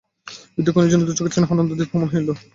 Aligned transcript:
বৃদ্ধের 0.53 0.73
ক্ষীণজ্যোতি 0.75 1.13
চোখদুটি 1.17 1.33
স্নেহে 1.35 1.51
ও 1.51 1.55
আনন্দে 1.55 1.79
দীপ্যমান 1.79 2.07
হইয়া 2.07 2.21
উঠিল। 2.23 2.29